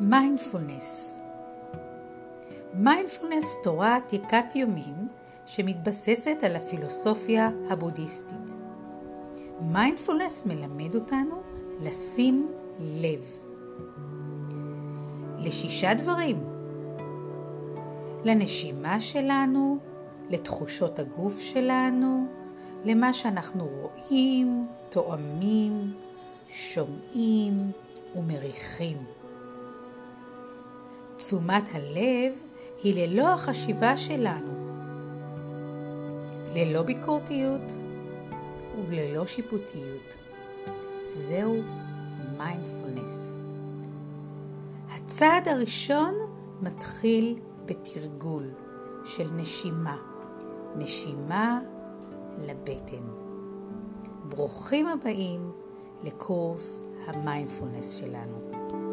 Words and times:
mindfulness 0.00 1.18
mindfulness 2.74 3.62
תורה 3.64 3.96
עתיקת 3.96 4.54
יומין 4.54 5.08
שמתבססת 5.46 6.38
על 6.42 6.56
הפילוסופיה 6.56 7.50
הבודהיסטית. 7.70 8.52
מיינדפולנס 9.60 10.46
מלמד 10.46 10.94
אותנו 10.94 11.42
לשים 11.80 12.52
לב. 12.80 13.44
לשישה 15.38 15.94
דברים 15.94 16.44
לנשימה 18.24 19.00
שלנו, 19.00 19.78
לתחושות 20.30 20.98
הגוף 20.98 21.40
שלנו, 21.40 22.26
למה 22.84 23.12
שאנחנו 23.12 23.66
רואים, 23.66 24.66
טועמים, 24.88 25.94
שומעים 26.48 27.72
ומריחים. 28.14 29.17
תשומת 31.18 31.68
הלב 31.72 32.32
היא 32.82 33.06
ללא 33.06 33.34
החשיבה 33.34 33.96
שלנו, 33.96 34.52
ללא 36.54 36.82
ביקורתיות 36.82 37.72
וללא 38.88 39.26
שיפוטיות. 39.26 40.16
זהו 41.04 41.56
מיינדפולנס. 42.38 43.38
הצעד 44.88 45.48
הראשון 45.48 46.14
מתחיל 46.60 47.38
בתרגול 47.64 48.50
של 49.04 49.28
נשימה, 49.34 49.96
נשימה 50.76 51.60
לבטן. 52.38 53.06
ברוכים 54.28 54.86
הבאים 54.86 55.52
לקורס 56.02 56.82
המיינדפולנס 57.06 57.96
שלנו. 57.96 58.87